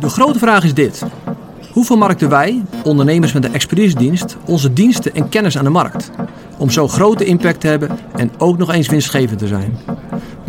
De 0.00 0.08
grote 0.08 0.38
vraag 0.38 0.64
is 0.64 0.74
dit. 0.74 1.02
Hoe 1.72 1.84
vermarkten 1.84 2.28
wij, 2.28 2.62
ondernemers 2.84 3.32
met 3.32 3.44
een 3.44 3.54
expertisedienst, 3.54 4.36
onze 4.46 4.72
diensten 4.72 5.14
en 5.14 5.28
kennis 5.28 5.58
aan 5.58 5.64
de 5.64 5.70
markt? 5.70 6.10
Om 6.58 6.70
zo 6.70 6.88
grote 6.88 7.24
impact 7.24 7.60
te 7.60 7.66
hebben 7.66 7.98
en 8.16 8.30
ook 8.38 8.58
nog 8.58 8.72
eens 8.72 8.88
winstgevend 8.88 9.38
te 9.38 9.46
zijn. 9.46 9.78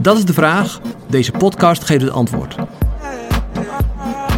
Dat 0.01 0.17
is 0.17 0.25
de 0.25 0.33
vraag. 0.33 0.79
Deze 1.09 1.31
podcast 1.31 1.83
geeft 1.83 2.01
het 2.01 2.11
antwoord. 2.11 2.55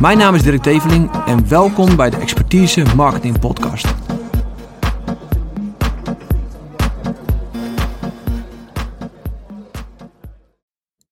Mijn 0.01 0.17
naam 0.17 0.35
is 0.35 0.43
Dirk 0.43 0.61
Teveling 0.61 1.11
en 1.25 1.47
welkom 1.47 1.95
bij 1.95 2.09
de 2.09 2.17
Expertise 2.17 2.83
Marketing 2.95 3.39
Podcast. 3.39 3.93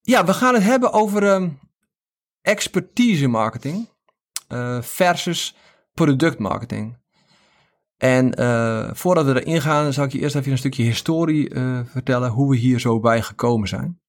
Ja, 0.02 0.26
we 0.26 0.34
gaan 0.34 0.54
het 0.54 0.64
hebben 0.64 0.94
over 0.94 1.24
uh, 1.24 1.48
expertise 2.42 3.28
marketing 3.28 3.90
uh, 4.50 4.82
versus 4.82 5.56
productmarketing. 5.94 7.00
En 7.98 8.40
uh, 8.42 8.90
voordat 8.94 9.26
we 9.26 9.44
erin 9.44 9.62
gaan, 9.62 9.94
zal 9.94 10.04
ik 10.04 10.12
je 10.12 10.20
eerst 10.20 10.36
even 10.36 10.52
een 10.52 10.58
stukje 10.58 10.84
historie 10.84 11.54
uh, 11.54 11.80
vertellen 11.86 12.30
hoe 12.30 12.50
we 12.50 12.58
hier 12.58 12.80
zo 12.80 13.00
bij 13.00 13.22
gekomen 13.22 13.68
zijn. 13.68 14.00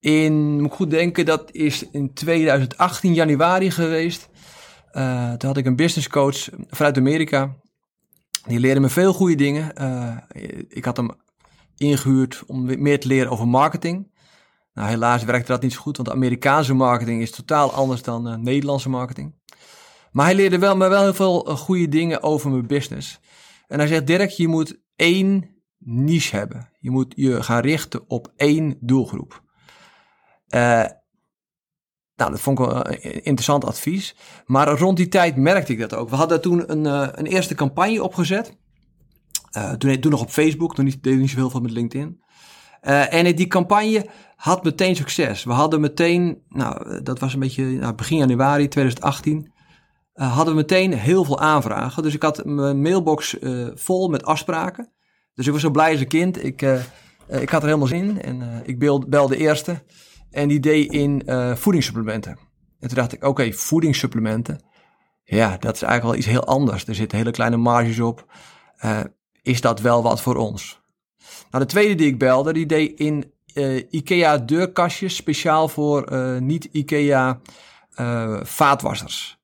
In, 0.00 0.60
moet 0.60 0.70
ik 0.70 0.76
goed 0.76 0.90
denken, 0.90 1.24
dat 1.24 1.52
is 1.52 1.90
in 1.90 2.14
2018 2.14 3.14
januari 3.14 3.70
geweest. 3.70 4.28
Toen 5.38 5.48
had 5.48 5.56
ik 5.56 5.66
een 5.66 5.76
business 5.76 6.08
coach 6.08 6.48
vanuit 6.68 6.96
Amerika. 6.96 7.56
Die 8.46 8.60
leerde 8.60 8.80
me 8.80 8.88
veel 8.88 9.12
goede 9.12 9.34
dingen. 9.34 9.72
ik 10.68 10.84
had 10.84 10.96
hem 10.96 11.10
ingehuurd 11.76 12.42
om 12.46 12.82
meer 12.82 13.00
te 13.00 13.08
leren 13.08 13.30
over 13.30 13.48
marketing. 13.48 14.10
Nou, 14.78 14.90
helaas 14.90 15.24
werkte 15.24 15.52
dat 15.52 15.62
niet 15.62 15.72
zo 15.72 15.80
goed, 15.80 15.96
want 15.96 16.10
Amerikaanse 16.10 16.74
marketing 16.74 17.22
is 17.22 17.30
totaal 17.30 17.72
anders 17.72 18.02
dan 18.02 18.28
uh, 18.28 18.34
Nederlandse 18.34 18.88
marketing. 18.88 19.34
Maar 20.12 20.24
hij 20.24 20.34
leerde 20.34 20.58
wel, 20.58 20.76
me 20.76 20.88
wel 20.88 21.02
heel 21.02 21.14
veel 21.14 21.50
uh, 21.50 21.56
goede 21.56 21.88
dingen 21.88 22.22
over 22.22 22.50
mijn 22.50 22.66
business. 22.66 23.20
En 23.66 23.78
hij 23.78 23.88
zegt, 23.88 24.06
Dirk, 24.06 24.30
je 24.30 24.48
moet 24.48 24.80
één 24.96 25.50
niche 25.78 26.36
hebben. 26.36 26.70
Je 26.78 26.90
moet 26.90 27.12
je 27.16 27.42
gaan 27.42 27.60
richten 27.60 28.10
op 28.10 28.32
één 28.36 28.76
doelgroep. 28.80 29.42
Uh, 30.48 30.60
nou, 32.16 32.30
dat 32.30 32.40
vond 32.40 32.58
ik 32.58 32.64
wel 32.66 32.86
een 32.86 33.02
interessant 33.02 33.64
advies. 33.64 34.16
Maar 34.46 34.68
rond 34.68 34.96
die 34.96 35.08
tijd 35.08 35.36
merkte 35.36 35.72
ik 35.72 35.78
dat 35.78 35.94
ook. 35.94 36.10
We 36.10 36.16
hadden 36.16 36.40
toen 36.40 36.72
een, 36.72 36.84
een 37.18 37.26
eerste 37.26 37.54
campagne 37.54 38.02
opgezet. 38.02 38.56
toen, 39.78 40.00
toen 40.00 40.10
nog 40.10 40.20
op 40.20 40.30
Facebook, 40.30 40.74
toen 40.74 40.84
deed 40.84 41.06
ik 41.06 41.18
niet 41.18 41.30
zoveel 41.30 41.50
van 41.50 41.62
met 41.62 41.70
LinkedIn. 41.70 42.22
Uh, 42.82 43.14
en 43.14 43.36
die 43.36 43.46
campagne 43.46 44.06
had 44.36 44.64
meteen 44.64 44.96
succes. 44.96 45.44
We 45.44 45.52
hadden 45.52 45.80
meteen, 45.80 46.42
nou, 46.48 47.02
dat 47.02 47.18
was 47.18 47.34
een 47.34 47.40
beetje 47.40 47.64
nou, 47.64 47.94
begin 47.94 48.16
januari 48.16 48.68
2018, 48.68 49.52
uh, 50.14 50.34
hadden 50.34 50.54
we 50.54 50.60
meteen 50.60 50.92
heel 50.92 51.24
veel 51.24 51.40
aanvragen. 51.40 52.02
Dus 52.02 52.14
ik 52.14 52.22
had 52.22 52.44
mijn 52.44 52.82
mailbox 52.82 53.38
uh, 53.40 53.68
vol 53.74 54.08
met 54.08 54.24
afspraken. 54.24 54.92
Dus 55.34 55.46
ik 55.46 55.52
was 55.52 55.60
zo 55.60 55.70
blij 55.70 55.90
als 55.90 56.00
een 56.00 56.08
kind. 56.08 56.44
Ik, 56.44 56.62
ik 57.26 57.48
had 57.48 57.62
er 57.62 57.68
helemaal 57.68 57.86
zin 57.86 58.22
in. 58.22 58.22
En 58.22 58.62
ik 58.64 58.78
belde 58.78 59.28
de 59.28 59.36
eerste. 59.36 59.82
En 60.30 60.48
die 60.48 60.60
deed 60.60 60.92
in 60.92 61.22
voedingssupplementen. 61.56 62.38
En 62.80 62.88
toen 62.88 62.96
dacht 62.96 63.12
ik, 63.12 63.24
oké, 63.24 63.52
voedingssupplementen. 63.52 64.60
Ja, 65.24 65.56
dat 65.58 65.74
is 65.74 65.82
eigenlijk 65.82 66.02
wel 66.02 66.14
iets 66.14 66.26
heel 66.26 66.44
anders. 66.44 66.86
Er 66.86 66.94
zitten 66.94 67.18
hele 67.18 67.30
kleine 67.30 67.56
marges 67.56 68.00
op. 68.00 68.26
is 69.42 69.60
dat 69.60 69.80
wel 69.80 70.02
wat 70.02 70.20
voor 70.20 70.36
ons? 70.36 70.80
Nou, 71.50 71.64
de 71.64 71.70
tweede 71.70 71.94
die 71.94 72.06
ik 72.06 72.18
belde, 72.18 72.52
die 72.52 72.66
deed 72.66 72.98
in 72.98 73.32
uh, 73.54 73.82
IKEA 73.90 74.38
deurkastjes 74.38 75.16
speciaal 75.16 75.68
voor 75.68 76.12
uh, 76.12 76.38
niet-IKEA 76.38 77.40
uh, 78.00 78.40
vaatwassers. 78.42 79.38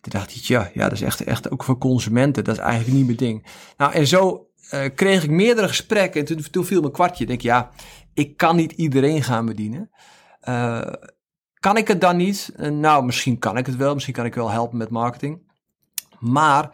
Toen 0.00 0.12
dacht 0.12 0.36
ik, 0.36 0.42
ja, 0.42 0.70
ja, 0.74 0.82
dat 0.82 0.92
is 0.92 1.02
echt, 1.02 1.24
echt 1.24 1.50
ook 1.50 1.64
voor 1.64 1.78
consumenten. 1.78 2.44
Dat 2.44 2.56
is 2.56 2.62
eigenlijk 2.62 2.96
niet 2.96 3.04
mijn 3.04 3.16
ding. 3.16 3.46
Nou, 3.76 3.92
en 3.92 4.06
zo 4.06 4.46
kreeg 4.94 5.22
ik 5.22 5.30
meerdere 5.30 5.68
gesprekken. 5.68 6.20
En 6.20 6.26
toen, 6.26 6.50
toen 6.50 6.64
viel 6.64 6.80
mijn 6.80 6.92
kwartje. 6.92 7.22
Ik 7.22 7.28
denk, 7.28 7.40
ja, 7.40 7.70
ik 8.14 8.36
kan 8.36 8.56
niet 8.56 8.72
iedereen 8.72 9.22
gaan 9.22 9.46
bedienen. 9.46 9.90
kan 11.58 11.76
ik 11.76 11.88
het 11.88 12.00
dan 12.00 12.16
niet? 12.16 12.52
nou, 12.56 13.04
misschien 13.04 13.38
kan 13.38 13.56
ik 13.56 13.66
het 13.66 13.76
wel. 13.76 13.94
Misschien 13.94 14.14
kan 14.14 14.24
ik 14.24 14.34
wel 14.34 14.50
helpen 14.50 14.78
met 14.78 14.90
marketing. 14.90 15.40
Maar 16.18 16.70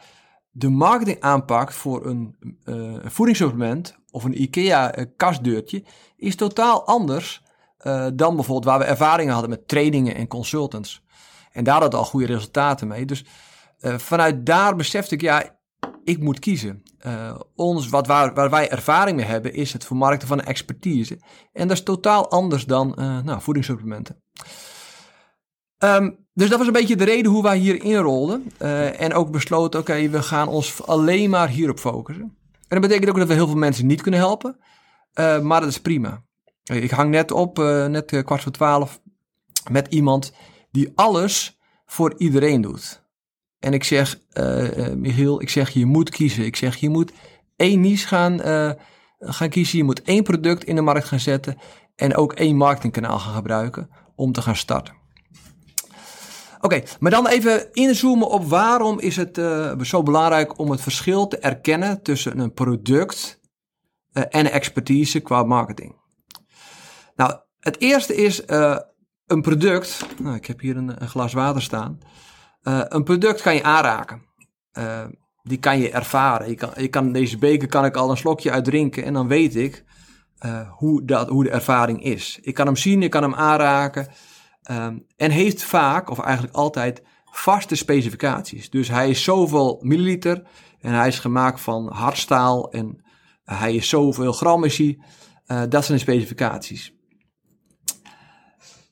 de 0.57 0.69
marketingaanpak 0.69 1.73
voor 1.73 2.07
een 2.07 2.37
uh, 2.65 2.97
voedingssupplement 3.05 3.99
of 4.11 4.25
een 4.25 4.43
IKEA 4.43 4.99
uh, 4.99 5.05
kastdeurtje 5.17 5.85
is 6.17 6.37
totaal 6.37 6.87
anders 6.87 7.43
uh, 7.87 8.07
dan 8.15 8.35
bijvoorbeeld 8.35 8.65
waar 8.65 8.79
we 8.79 8.85
ervaringen 8.85 9.33
hadden 9.33 9.51
met 9.51 9.69
trainingen 9.69 10.15
en 10.15 10.27
consultants. 10.27 11.03
En 11.53 11.65
daar 11.65 11.81
hadden 11.81 11.99
al 11.99 12.05
goede 12.05 12.27
resultaten 12.27 12.89
mee. 12.89 13.05
Dus 13.07 13.25
vanuit 13.81 14.47
daar 14.47 14.77
besefte 14.77 15.15
ik, 15.15 15.21
ja, 15.21 15.59
ik 16.05 16.21
moet 16.21 16.39
kiezen. 16.39 16.83
ons, 17.55 17.89
wat 17.89 18.07
waar, 18.07 18.35
waar, 18.35 18.51
wij 18.51 18.71
ervaring 18.71 19.17
mee 19.17 19.27
hebben, 19.27 19.55
is 19.55 19.73
het 19.73 19.85
vermarkten 19.85 20.29
van 20.29 20.41
expertise. 20.41 21.21
En 21.53 21.69
dat 21.69 21.77
is 21.77 21.83
totaal 21.83 22.31
anders 22.31 22.65
dan 22.65 22.93
nou, 23.25 23.41
voedingssupplementen. 23.41 24.23
Um, 25.79 26.24
dus 26.35 26.49
dat 26.49 26.59
was 26.59 26.67
een 26.67 26.73
beetje 26.73 26.97
de 26.97 27.05
reden 27.05 27.33
hoe 27.33 27.43
wij 27.43 27.59
hier 27.59 27.83
inrolden. 27.83 28.53
Uh, 28.63 29.01
en 29.01 29.15
ook 29.15 29.31
besloten, 29.31 29.81
oké, 29.81 30.09
we 30.09 30.23
gaan 30.23 30.49
ons 30.49 30.87
alleen 30.87 31.31
maar 31.31 31.49
hierop 31.49 31.79
focussen. 31.79 32.37
En 32.53 32.81
dat 32.81 32.81
betekent 32.81 33.09
ook 33.09 33.19
dat 33.19 33.29
we 33.29 33.35
heel 33.35 33.47
veel 33.47 33.57
mensen 33.57 33.87
niet 33.87 34.03
kunnen 34.03 34.21
helpen. 34.21 34.57
Uh, 35.15 35.41
maar 35.41 35.61
dat 35.61 35.71
is 35.71 35.81
prima. 35.81 36.23
Ik 36.65 36.91
hang 36.91 37.11
net 37.11 37.31
op, 37.31 37.59
uh, 37.59 37.87
net 37.87 38.23
kwart 38.25 38.43
voor 38.43 38.53
twaalf, 38.53 39.01
met 39.71 39.87
iemand 39.89 40.33
die 40.71 40.93
alles 40.95 41.59
voor 41.87 42.15
iedereen 42.17 42.61
doet. 42.61 43.03
En 43.59 43.73
ik 43.73 43.85
zeg, 43.85 44.19
Michiel, 44.97 45.41
ik 45.41 45.51
zeg, 45.51 45.71
je 45.71 45.87
moet 45.87 46.11
kiezen. 46.11 46.45
Ik 46.45 46.57
zeg, 46.57 46.77
je 46.77 46.89
moet 46.89 47.13
één 47.57 47.81
niche 47.81 48.07
gaan, 48.07 48.41
gaan 49.19 49.49
kiezen. 49.49 49.79
Je 49.79 49.85
moet 49.85 50.03
één 50.03 50.23
product 50.23 50.65
in 50.65 50.75
de 50.75 50.81
markt 50.81 51.07
gaan 51.07 51.21
zetten. 51.21 51.59
En 51.97 52.17
ook 52.17 52.33
één 52.33 52.57
marketingkanaal 52.57 53.19
gaan 53.19 53.35
gebruiken 53.35 53.91
om 54.15 54.33
te 54.33 54.43
gaan 54.43 54.57
starten. 54.57 55.04
Oké, 56.65 56.83
maar 57.01 57.11
dan 57.11 57.27
even 57.27 57.73
inzoomen 57.73 58.29
op 58.29 58.45
waarom 58.45 59.01
is 59.01 59.17
het 59.17 59.39
uh, 59.39 59.81
zo 59.81 60.03
belangrijk 60.03 60.59
om 60.59 60.71
het 60.71 60.81
verschil 60.81 61.27
te 61.27 61.39
erkennen 61.39 62.03
tussen 62.03 62.39
een 62.39 62.53
product 62.53 63.41
uh, 64.13 64.23
en 64.29 64.53
expertise 64.53 65.21
qua 65.21 65.43
marketing. 65.43 65.97
Nou, 67.17 67.39
het 67.59 67.81
eerste 67.81 68.15
is 68.15 68.43
uh, 68.47 68.79
een 69.27 69.43
product. 69.43 70.07
Nou, 70.19 70.37
ik 70.37 70.47
heb 70.47 70.61
hier 70.61 70.77
een, 70.77 71.03
een 71.03 71.09
glas 71.09 71.33
water 71.33 71.63
staan. 71.63 71.99
een 72.63 73.05
product 73.05 73.43
kan 73.43 73.55
je 73.55 73.63
aanraken. 73.63 74.23
die 75.43 75.59
kan 75.59 75.79
je 75.79 75.91
ervaren. 75.91 76.49
Je 76.49 76.55
kan, 76.55 76.71
je 76.77 76.89
kan, 76.89 77.13
deze 77.13 77.39
beker 77.39 77.69
kan 77.69 77.85
ik 77.85 77.97
al 77.97 78.11
een 78.11 78.17
slokje 78.17 78.51
uitdrinken 78.51 79.05
en 79.05 79.13
dan 79.13 79.29
weet 79.29 79.57
ik 79.57 79.85
hoe, 80.69 81.05
dat, 81.05 81.29
hoe 81.29 81.45
de 81.45 81.51
ervaring 81.51 82.05
is. 82.05 82.39
Ik 82.43 82.55
kan 82.55 82.67
hem 82.67 82.77
zien, 82.77 83.03
ik 83.03 83.11
kan 83.11 83.23
hem 83.23 83.35
aanraken. 83.35 84.09
Um, 84.71 85.07
en 85.17 85.31
heeft 85.31 85.63
vaak, 85.63 86.11
of 86.11 86.19
eigenlijk 86.19 86.57
altijd, 86.57 87.03
vaste 87.25 87.75
specificaties. 87.75 88.71
Dus 88.71 88.89
hij 88.89 89.11
is 89.11 89.23
zoveel 89.23 89.79
milliliter 89.83 90.43
en 90.81 90.93
hij 90.93 91.09
is 91.09 91.19
gemaakt 91.19 91.61
van 91.61 91.93
hardstaal 91.93 92.71
en 92.71 93.05
hij 93.45 93.75
is 93.75 93.89
zoveel 93.89 94.33
gram 94.33 94.65
is 94.65 94.79
hij. 94.79 94.99
Uh, 95.47 95.63
dat 95.69 95.85
zijn 95.85 95.99
de 95.99 96.05
specificaties. 96.05 96.95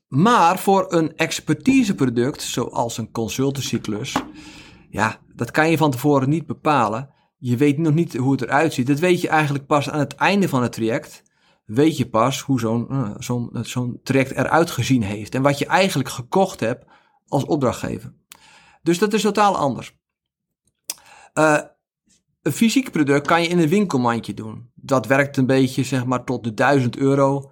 Maar 0.09 0.59
voor 0.59 0.93
een 0.93 1.17
expertiseproduct, 1.17 2.43
zoals 2.43 2.99
een 2.99 3.11
consultancyklus, 3.11 4.17
ja, 4.91 5.19
dat 5.35 5.51
kan 5.51 5.71
je 5.71 5.77
van 5.77 5.91
tevoren 5.91 6.29
niet 6.29 6.47
bepalen. 6.47 7.11
Je 7.39 7.57
weet 7.57 7.79
nog 7.79 7.95
niet 7.95 8.17
hoe 8.17 8.33
het 8.33 8.43
eruit 8.43 8.73
ziet. 8.73 8.87
Dat 8.87 8.99
weet 8.99 9.21
je 9.21 9.29
eigenlijk 9.29 9.67
pas 9.67 9.91
aan 9.91 9.99
het 9.99 10.15
einde 10.15 10.49
van 10.49 10.63
het 10.63 10.73
traject 10.73 11.23
weet 11.65 11.97
je 11.97 12.09
pas 12.09 12.41
hoe 12.41 12.61
zo'n 12.61 12.87
uh, 12.91 13.11
zo'n 13.19 13.51
zo'n 13.63 14.01
traject 14.03 14.31
eruit 14.31 14.71
gezien 14.71 15.03
heeft. 15.03 15.35
En 15.35 15.43
wat 15.43 15.59
je 15.59 15.67
eigenlijk 15.67 16.09
gekocht 16.09 16.61
hebt 16.61 16.85
als 17.27 17.45
opdrachtgever. 17.45 18.15
Dus 18.83 18.99
dat 18.99 19.13
is 19.13 19.23
totaal 19.23 19.57
anders. 19.57 19.99
Uh, 21.35 21.59
een 22.43 22.53
fysiek 22.53 22.91
product 22.91 23.27
kan 23.27 23.43
je 23.43 23.49
in 23.49 23.59
een 23.59 23.69
winkelmandje 23.69 24.35
doen. 24.35 24.71
Dat 24.75 25.07
werkt 25.07 25.37
een 25.37 25.47
beetje 25.47 25.83
zeg 25.83 26.05
maar 26.05 26.25
tot 26.25 26.45
de 26.45 26.55
1000 26.55 26.97
euro. 26.97 27.51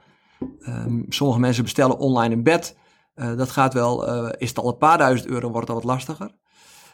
Um, 0.61 1.07
sommige 1.09 1.41
mensen 1.41 1.63
bestellen 1.63 1.99
online 1.99 2.35
een 2.35 2.43
bed. 2.43 2.79
Dat 3.15 3.51
gaat 3.51 3.75
wel, 3.75 4.29
is 4.31 4.49
het 4.49 4.59
al 4.59 4.69
een 4.69 4.77
paar 4.77 4.99
duizend 4.99 5.29
euro, 5.29 5.51
wordt 5.51 5.69
al 5.69 5.75
wat 5.75 5.85
lastiger. 5.85 6.31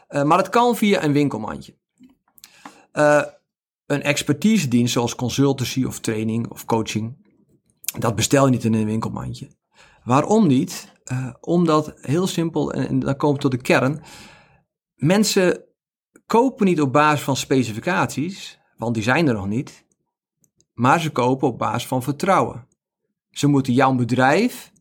Maar 0.08 0.38
het 0.38 0.49
kan 0.49 0.76
via 0.76 1.05
een 1.05 1.12
winkelmandje 1.12 1.76
een 3.87 4.03
expertise 4.03 4.69
dienst 4.69 4.93
zoals 4.93 5.15
consultancy 5.15 5.85
of 5.85 6.00
training 6.00 6.50
of 6.50 6.65
coaching, 6.65 7.17
dat 7.99 8.15
bestel 8.15 8.44
je 8.44 8.50
niet 8.50 8.65
in 8.65 8.75
een 8.75 8.87
winkelmandje. 8.87 9.50
Waarom 10.05 10.47
niet? 10.47 10.94
Uh, 11.12 11.35
omdat 11.41 11.94
heel 12.00 12.27
simpel, 12.27 12.73
en, 12.73 12.88
en 12.88 12.99
dan 12.99 13.17
komen 13.17 13.37
we 13.37 13.43
tot 13.43 13.50
de 13.50 13.56
kern, 13.56 14.03
mensen 14.94 15.65
kopen 16.27 16.67
niet 16.67 16.81
op 16.81 16.93
basis 16.93 17.25
van 17.25 17.37
specificaties, 17.37 18.59
want 18.77 18.94
die 18.94 19.03
zijn 19.03 19.29
er 19.29 19.35
nog 19.35 19.47
niet, 19.47 19.85
maar 20.73 21.00
ze 21.00 21.11
kopen 21.11 21.49
op 21.49 21.59
basis 21.59 21.87
van 21.87 22.03
vertrouwen. 22.03 22.69
Ze 23.31 23.47
moeten 23.47 23.73
jouw 23.73 23.94
bedrijf 23.94 24.73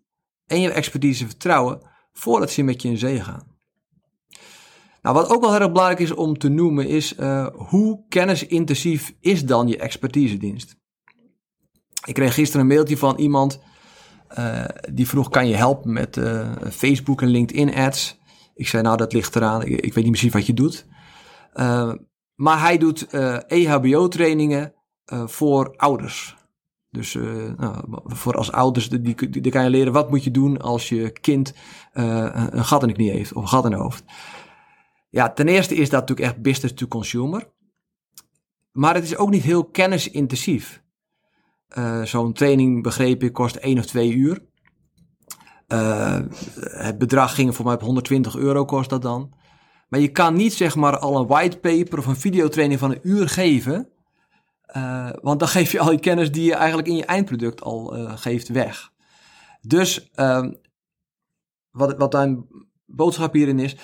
en 0.46 0.62
je 0.62 0.72
expertise 0.72 1.26
vertrouwen 1.26 1.82
voordat 2.12 2.52
ze 2.52 2.64
met 2.64 2.82
je 2.82 2.88
in 2.88 2.98
zee 2.98 3.22
gaan. 3.22 3.55
Nou, 5.06 5.18
wat 5.18 5.30
ook 5.30 5.42
wel 5.42 5.52
heel 5.52 5.62
erg 5.62 5.72
belangrijk 5.72 6.00
is 6.00 6.12
om 6.12 6.38
te 6.38 6.50
noemen 6.50 6.88
is 6.88 7.18
uh, 7.18 7.48
hoe 7.54 8.04
kennisintensief 8.10 9.16
is 9.20 9.46
dan 9.46 9.68
je 9.68 9.78
expertisedienst? 9.78 10.76
Ik 12.06 12.14
kreeg 12.14 12.34
gisteren 12.34 12.62
een 12.62 12.74
mailtje 12.74 12.98
van 12.98 13.18
iemand 13.18 13.60
uh, 14.38 14.66
die 14.92 15.08
vroeg: 15.08 15.30
kan 15.30 15.48
je 15.48 15.56
helpen 15.56 15.94
met 15.94 16.18
uh, 16.18 16.52
Facebook 16.72 17.22
en 17.22 17.28
LinkedIn 17.28 17.76
ads? 17.76 18.20
Ik 18.56 18.68
zei: 18.68 18.84
Nou, 18.84 18.98
dat 18.98 19.14
ligt 19.14 19.36
eraan. 19.36 19.62
Ik, 19.64 19.94
weet 19.94 20.04
niet 20.04 20.12
precies 20.12 20.34
wat 20.34 20.46
je 20.46 20.54
doet. 20.54 20.86
maar 22.36 22.60
hij 22.60 22.78
doet 22.78 23.08
EHBO-trainingen 23.48 24.74
voor 25.26 25.74
ouders. 25.76 26.36
Dus 26.90 27.14
nou, 27.58 27.76
voor 28.06 28.34
als 28.34 28.52
ouders, 28.52 28.90
die, 28.90 29.02
die, 29.02 29.30
die, 29.30 29.52
kan 29.52 29.64
je 29.64 29.70
leren 29.70 29.94
wat 29.94 30.10
moet 30.10 30.24
je 30.24 30.32
doen 30.32 30.62
als 30.62 30.90
je 30.90 31.12
kind 31.12 31.54
een 31.94 32.66
gat 32.66 32.82
in 32.82 32.88
de 32.88 32.94
knie 32.94 33.12
heeft 33.12 33.34
of 33.34 33.42
een 33.42 33.50
gat 33.50 33.66
in 33.66 33.72
de 33.72 33.78
hoofd. 33.78 34.04
Ja, 35.16 35.34
ten 35.34 35.48
eerste 35.48 35.76
is 35.76 35.90
dat 35.90 36.00
natuurlijk 36.00 36.28
echt 36.28 36.42
business 36.42 36.74
to 36.74 36.88
consumer. 36.88 37.52
Maar 38.72 38.96
het 38.96 39.04
is 39.04 39.18
ook 39.18 39.30
niet 39.30 39.44
heel 39.44 39.66
kennisintensief. 39.66 40.84
Uh, 41.78 42.04
Zo'n 42.04 42.34
training, 42.34 42.84
begreep 42.84 43.24
ik, 43.24 43.34
kost 43.34 43.56
één 43.56 43.78
of 43.78 43.86
twee 43.86 44.14
uur. 44.14 44.46
Uh, 45.68 46.20
het 46.60 46.98
bedrag 46.98 47.36
ging 47.36 47.56
voor 47.56 47.66
mij 47.66 47.74
op 47.74 47.82
120 47.82 48.36
euro, 48.36 48.66
kost 48.66 48.90
dat 48.90 49.02
dan. 49.02 49.34
Maar 49.90 50.00
je 50.00 50.12
kan 50.12 50.36
niet 50.36 50.54
zeg 50.54 50.76
maar 50.76 50.98
al 50.98 51.20
een 51.20 51.28
whitepaper 51.28 51.98
of 51.98 52.06
een 52.06 52.16
videotraining 52.16 52.80
van 52.80 52.92
een 52.92 53.08
uur 53.08 53.30
geven. 53.30 53.90
Uh, 54.78 55.10
want 55.22 55.40
dan 55.40 55.48
geef 55.48 55.72
je 55.72 55.80
al 55.80 55.90
die 55.90 56.00
kennis 56.00 56.32
die 56.32 56.44
je 56.44 56.56
eigenlijk 56.56 56.88
in 56.88 56.96
je 56.96 57.06
eindproduct 57.06 57.62
al 57.62 57.86
geeft 58.18 58.48
weg. 58.48 58.92
Dus 59.62 60.10
ehm, 60.12 60.52
wat, 61.70 61.98
wat 61.98 62.14
mijn 62.14 62.46
boodschap 62.86 63.34
hierin 63.34 63.60
is, 63.60 63.76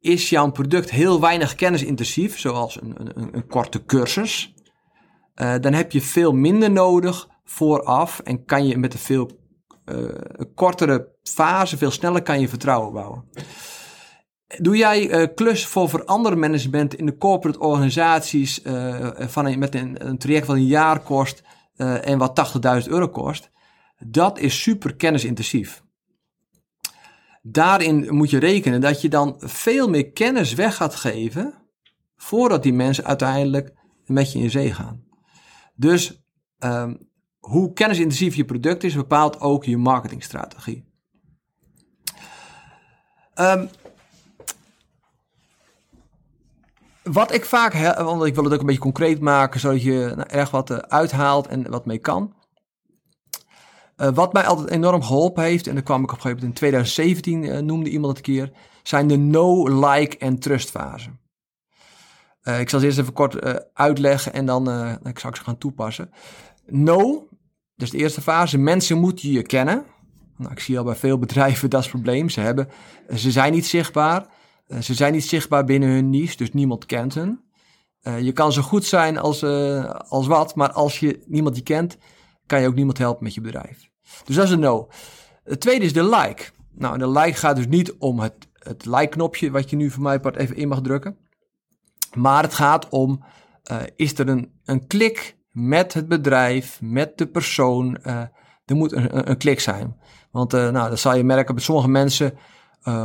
is 0.00 0.28
jouw 0.28 0.50
product 0.50 0.90
heel 0.90 1.20
weinig 1.20 1.54
kennisintensief, 1.54 2.38
zoals 2.38 2.80
een, 2.80 2.94
een, 2.98 3.28
een 3.32 3.46
korte 3.46 3.84
cursus, 3.84 4.54
uh, 5.34 5.54
dan 5.60 5.72
heb 5.72 5.92
je 5.92 6.00
veel 6.00 6.32
minder 6.32 6.70
nodig 6.70 7.28
vooraf 7.44 8.20
en 8.20 8.44
kan 8.44 8.66
je 8.66 8.78
met 8.78 8.92
een 8.92 8.98
veel 8.98 9.30
uh, 9.84 10.04
kortere 10.54 11.08
fase, 11.22 11.76
veel 11.76 11.90
sneller 11.90 12.22
kan 12.22 12.40
je 12.40 12.48
vertrouwen 12.48 12.92
bouwen. 12.92 13.24
Doe 14.58 14.76
jij 14.76 15.10
uh, 15.10 15.26
klus 15.34 15.66
voor 15.66 15.88
verandermanagement 15.88 16.94
in 16.94 17.06
de 17.06 17.16
corporate 17.16 17.58
organisaties 17.58 18.60
van 19.16 19.46
een, 19.46 19.58
met 19.58 19.74
een, 19.74 20.06
een, 20.06 20.18
traject 20.18 20.46
van 20.46 20.54
een 20.54 20.66
jaar 20.66 21.00
kost 21.00 21.42
en 21.76 22.18
wat 22.18 22.60
80.000 22.82 22.88
euro 22.88 23.08
kost? 23.08 23.50
Dat 23.98 24.38
is 24.38 24.62
super 24.62 24.94
kennisintensief 24.94 25.82
daarin 27.42 28.14
moet 28.14 28.30
je 28.30 28.38
rekenen 28.38 28.80
dat 28.80 29.00
je 29.00 29.08
dan 29.08 29.34
veel 29.38 29.88
meer 29.88 30.10
kennis 30.10 30.54
weg 30.54 30.76
gaat 30.76 30.94
geven 30.94 31.54
voordat 32.16 32.62
die 32.62 32.72
mensen 32.72 33.04
uiteindelijk 33.04 33.72
met 34.04 34.32
je 34.32 34.38
in 34.38 34.50
zee 34.50 34.74
gaan. 34.74 35.04
Dus 35.74 36.22
um, 36.58 37.08
hoe 37.38 37.72
kennisintensief 37.72 38.34
je 38.34 38.44
product 38.44 38.84
is, 38.84 38.94
bepaalt 38.94 39.40
ook 39.40 39.64
je 39.64 39.76
marketingstrategie. 39.76 40.88
Um, 43.34 43.68
wat 47.02 47.32
ik 47.32 47.44
vaak, 47.44 47.96
want 47.96 48.24
ik 48.24 48.34
wil 48.34 48.44
het 48.44 48.52
ook 48.52 48.60
een 48.60 48.66
beetje 48.66 48.80
concreet 48.80 49.20
maken, 49.20 49.60
zodat 49.60 49.82
je 49.82 50.12
nou, 50.16 50.28
erg 50.28 50.50
wat 50.50 50.70
uh, 50.70 50.78
uithaalt 50.78 51.46
en 51.46 51.70
wat 51.70 51.86
mee 51.86 51.98
kan. 51.98 52.34
Uh, 54.00 54.08
wat 54.14 54.32
mij 54.32 54.46
altijd 54.46 54.70
enorm 54.70 55.02
geholpen 55.02 55.42
heeft, 55.42 55.66
en 55.66 55.74
daar 55.74 55.82
kwam 55.82 56.02
ik 56.02 56.10
op 56.10 56.16
een 56.16 56.22
gegeven 56.22 56.38
moment 56.38 56.60
in 56.60 56.68
2017, 56.68 57.42
uh, 57.42 57.58
eh, 57.58 57.64
noemde 57.64 57.90
iemand 57.90 58.16
het 58.16 58.26
keer, 58.26 58.52
zijn 58.82 59.06
de 59.06 59.16
no, 59.16 59.68
like 59.68 60.18
en 60.18 60.38
trust 60.38 60.70
fasen. 60.70 61.20
Uh, 62.42 62.60
ik 62.60 62.68
zal 62.68 62.80
ze 62.80 62.86
eerst 62.86 62.98
even 62.98 63.12
kort 63.12 63.62
uitleggen 63.74 64.32
en 64.32 64.46
dan 64.46 64.68
ik 65.02 65.18
zal 65.18 65.30
ik 65.30 65.36
ze 65.36 65.42
gaan 65.42 65.58
toepassen. 65.58 66.10
No, 66.66 67.28
dus 67.76 67.90
de 67.90 67.98
eerste 67.98 68.20
fase, 68.20 68.58
mensen 68.58 68.98
moeten 68.98 69.30
je 69.30 69.42
kennen. 69.42 69.84
Nou, 70.36 70.52
ik 70.52 70.60
zie 70.60 70.78
al 70.78 70.84
bij 70.84 70.94
veel 70.94 71.18
bedrijven 71.26 71.70
dat 71.70 71.80
is 71.80 71.86
het 71.86 71.94
probleem. 71.94 72.28
Ze, 72.28 72.40
hebben, 72.40 72.68
ze 73.14 73.30
zijn 73.30 73.52
niet 73.52 73.66
zichtbaar. 73.66 74.26
ze 74.80 74.94
zijn 74.94 75.12
niet 75.12 75.28
zichtbaar 75.28 75.64
binnen 75.64 75.88
hun 75.88 76.10
niche, 76.10 76.36
dus 76.36 76.52
niemand 76.52 76.86
kent 76.86 77.14
hen. 77.14 77.44
je 78.00 78.32
kan 78.32 78.52
zo 78.52 78.62
goed 78.62 78.84
zijn 78.84 79.18
als, 79.18 79.44
als 80.08 80.26
wat, 80.26 80.54
maar 80.54 80.72
als 80.72 81.00
je 81.00 81.22
niemand 81.26 81.54
die 81.54 81.64
kent, 81.64 81.96
kan 82.50 82.60
je 82.60 82.66
ook 82.66 82.74
niemand 82.74 82.98
helpen 82.98 83.24
met 83.24 83.34
je 83.34 83.40
bedrijf. 83.40 83.90
Dus 84.24 84.36
dat 84.36 84.44
is 84.44 84.50
een 84.50 84.60
no. 84.60 84.88
Het 85.44 85.60
tweede 85.60 85.84
is 85.84 85.92
de 85.92 86.04
like. 86.04 86.44
Nou, 86.70 86.98
de 86.98 87.08
like 87.08 87.38
gaat 87.38 87.56
dus 87.56 87.66
niet 87.66 87.92
om 87.98 88.18
het, 88.18 88.34
het 88.52 88.86
like-knopje, 88.86 89.50
wat 89.50 89.70
je 89.70 89.76
nu 89.76 89.90
voor 89.90 90.02
mij 90.02 90.20
part 90.20 90.36
even 90.36 90.56
in 90.56 90.68
mag 90.68 90.80
drukken. 90.80 91.16
Maar 92.14 92.42
het 92.42 92.54
gaat 92.54 92.88
om, 92.88 93.24
uh, 93.70 93.82
is 93.96 94.18
er 94.18 94.28
een, 94.28 94.52
een 94.64 94.86
klik 94.86 95.36
met 95.50 95.94
het 95.94 96.08
bedrijf, 96.08 96.80
met 96.80 97.18
de 97.18 97.26
persoon. 97.26 97.98
Uh, 98.06 98.22
er 98.64 98.76
moet 98.76 98.92
een, 98.92 99.30
een, 99.30 99.36
klik 99.36 99.60
zijn. 99.60 99.96
Want 100.30 100.54
uh, 100.54 100.70
nou, 100.70 100.88
dat 100.88 100.98
zal 100.98 101.16
je 101.16 101.24
merken 101.24 101.54
bij 101.54 101.64
sommige 101.64 101.88
mensen 101.88 102.38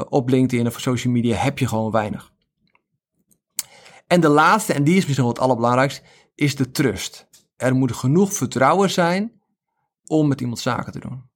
op 0.09 0.29
LinkedIn 0.29 0.67
of 0.67 0.79
social 0.79 1.13
media 1.13 1.35
heb 1.35 1.59
je 1.59 1.67
gewoon 1.67 1.91
weinig. 1.91 2.31
En 4.07 4.21
de 4.21 4.27
laatste, 4.29 4.73
en 4.73 4.83
die 4.83 4.95
is 4.95 5.03
misschien 5.03 5.23
wel 5.23 5.33
het 5.33 5.41
allerbelangrijkste, 5.41 6.01
is 6.35 6.55
de 6.55 6.71
trust. 6.71 7.24
Er 7.55 7.75
moet 7.75 7.93
genoeg 7.95 8.33
vertrouwen 8.33 8.91
zijn 8.91 9.41
om 10.05 10.27
met 10.27 10.41
iemand 10.41 10.59
zaken 10.59 10.91
te 10.91 10.99
doen. 10.99 11.29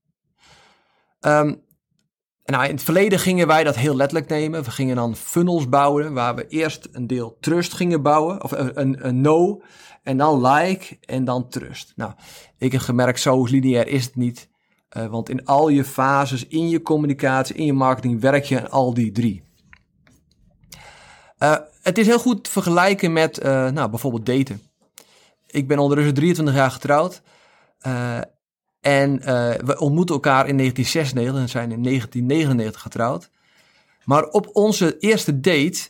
Um, 1.21 1.67
nou, 2.45 2.65
in 2.65 2.71
het 2.71 2.83
verleden 2.83 3.19
gingen 3.19 3.47
wij 3.47 3.63
dat 3.63 3.75
heel 3.75 3.95
letterlijk 3.95 4.29
nemen. 4.29 4.63
We 4.63 4.71
gingen 4.71 4.95
dan 4.95 5.15
funnels 5.15 5.69
bouwen, 5.69 6.13
waar 6.13 6.35
we 6.35 6.47
eerst 6.47 6.87
een 6.91 7.07
deel 7.07 7.37
trust 7.39 7.73
gingen 7.73 8.01
bouwen, 8.01 8.43
of 8.43 8.51
een, 8.51 9.07
een, 9.07 9.21
no, 9.21 9.61
en 10.03 10.17
dan 10.17 10.47
like 10.47 10.97
en 11.01 11.25
dan 11.25 11.49
trust. 11.49 11.93
Nou, 11.95 12.13
ik 12.57 12.71
heb 12.71 12.81
gemerkt, 12.81 13.19
zo 13.19 13.43
lineair 13.43 13.87
is 13.87 14.05
het 14.05 14.15
niet. 14.15 14.49
Uh, 14.97 15.05
want 15.05 15.29
in 15.29 15.45
al 15.45 15.69
je 15.69 15.83
fases, 15.83 16.47
in 16.47 16.69
je 16.69 16.81
communicatie, 16.81 17.55
in 17.55 17.65
je 17.65 17.73
marketing, 17.73 18.21
werk 18.21 18.43
je 18.43 18.59
aan 18.59 18.69
al 18.69 18.93
die 18.93 19.11
drie. 19.11 19.43
Uh, 21.39 21.55
het 21.81 21.97
is 21.97 22.07
heel 22.07 22.19
goed 22.19 22.43
te 22.43 22.49
vergelijken 22.49 23.13
met 23.13 23.43
uh, 23.43 23.69
nou, 23.69 23.89
bijvoorbeeld 23.89 24.25
daten. 24.25 24.61
Ik 25.51 25.67
ben 25.67 25.79
ondertussen 25.79 26.15
23 26.15 26.55
jaar 26.55 26.71
getrouwd. 26.71 27.21
En 28.79 29.11
uh, 29.19 29.25
we 29.53 29.79
ontmoeten 29.79 30.15
elkaar 30.15 30.47
in 30.47 30.57
1996 30.57 31.41
en 31.41 31.49
zijn 31.49 31.71
in 31.71 31.83
1999 31.83 32.81
getrouwd. 32.81 33.29
Maar 34.03 34.23
op 34.23 34.49
onze 34.53 34.97
eerste 34.97 35.39
date 35.39 35.89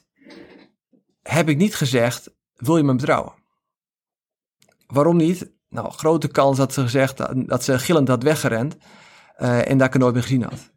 heb 1.21 1.49
ik 1.49 1.57
niet 1.57 1.75
gezegd: 1.75 2.31
Wil 2.55 2.77
je 2.77 2.83
me 2.83 2.95
betrouwen? 2.95 3.33
Waarom 4.87 5.17
niet? 5.17 5.51
Nou, 5.69 5.91
grote 5.91 6.27
kans 6.27 6.57
dat 6.57 6.73
ze 6.73 6.81
gezegd 6.81 7.47
dat 7.47 7.63
ze 7.63 7.79
gillend 7.79 8.07
had 8.07 8.23
weggerend 8.23 8.77
uh, 9.39 9.69
en 9.69 9.77
dat 9.77 9.87
ik 9.87 9.93
er 9.93 9.99
nooit 9.99 10.13
meer 10.13 10.23
gezien 10.23 10.43
had. 10.43 10.71